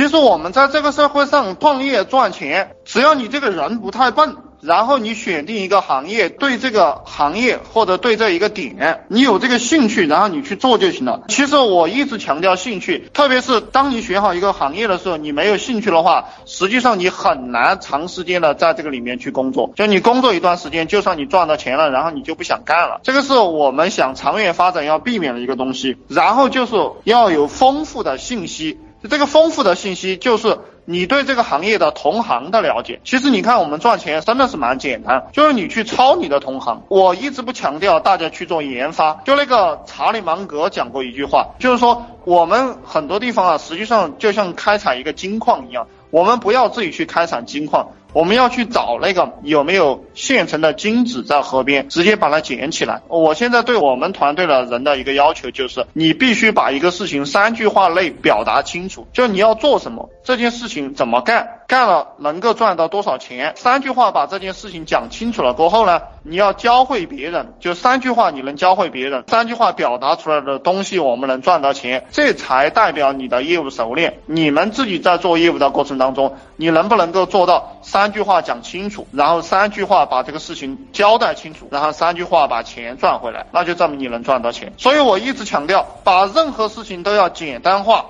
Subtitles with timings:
[0.00, 4.34] 其实我们在这个社会上创业赚钱，只要你这个人不太笨。
[4.62, 11.22] 然后你选定一个行业，对这个行业或者对这一个点，你有这个兴趣，然后你去做就行了。
[11.28, 19.70] 其实我一直强调兴趣，特别是当你选好一个行业的时候，你没有兴趣的话，实际上你很难长时间的在这个里面去工作。
[19.76, 23.00] 就你工作一段时间，就算你赚到钱了，然后你就不想干了。
[23.02, 25.96] 这个是我们想长远发展要避免的一个东西。
[26.08, 26.74] 然后就是
[27.04, 28.78] 要有丰富的信息，
[29.08, 30.58] 这个丰富的信息就是。
[30.86, 36.82] 你对这个行业的同行的了解，其实你看我们赚钱真的是蛮简单，就是你去抄你的同行。
[36.88, 47.90] 我一直不强调大家去做研发，就那个查理芒格讲过一句话，就是说我们很多地方啊，实际上就像开采一个金矿一样，我们不要自己去开采金矿。
[48.12, 53.02] 我们要去找那个有没有现成的金子在河边，直接把它捡起来。
[53.08, 74.18] 我现在对我们团队的人的一个要求就是，你必须把一个事情三句话内表达清楚，就你要做什么，这件事情怎么干，干了能够赚到多少钱，三句话把这件事情讲清楚了过后呢，你要教会别人，就三句话你能教会别人，三句话表达出来的东西我们能赚到钱，这才代表你的业务熟练。
[74.26, 77.78] 你们自己在做业务的过程当中，你能不能够做到？
[77.82, 84.72] 三句话讲清楚，然后三句话把这个事情交代清楚，然后三句话把钱赚回来，那就证明你能赚到钱。
[84.76, 88.06] 所以我一直强调，把任何事情都要简单化。